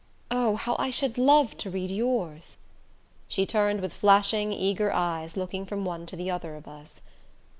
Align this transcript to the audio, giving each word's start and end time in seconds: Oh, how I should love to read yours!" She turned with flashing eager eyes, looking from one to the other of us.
Oh, 0.31 0.55
how 0.55 0.75
I 0.79 0.89
should 0.89 1.19
love 1.19 1.55
to 1.57 1.69
read 1.69 1.91
yours!" 1.91 2.57
She 3.27 3.45
turned 3.45 3.81
with 3.81 3.93
flashing 3.93 4.51
eager 4.51 4.91
eyes, 4.91 5.37
looking 5.37 5.63
from 5.63 5.85
one 5.85 6.07
to 6.07 6.15
the 6.15 6.31
other 6.31 6.55
of 6.55 6.67
us. 6.67 7.01